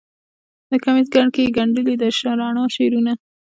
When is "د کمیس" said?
0.69-1.07